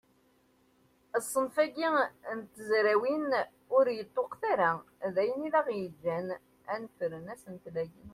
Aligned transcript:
Ṣṣenf-agi 1.25 1.87
n 2.37 2.39
tezrawin 2.53 3.25
ur 3.77 3.85
yeṭṭuqet 3.97 4.41
ara, 4.51 4.71
d 5.13 5.15
ayen 5.21 5.47
aɣ-yeǧǧen 5.59 6.27
ad 6.73 6.79
d-nefren 6.81 7.33
asentel-agi. 7.33 8.05